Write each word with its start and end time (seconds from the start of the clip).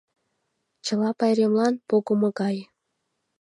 Чылт 0.85 1.15
пайремлан 1.19 1.73
погымо 1.87 2.29
гай. 2.39 2.57